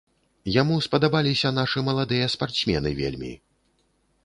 Яму 0.61 0.77
спадабаліся 0.85 1.51
нашы 1.59 1.79
маладыя 1.91 2.31
спартсмены 2.37 2.97
вельмі. 3.01 3.33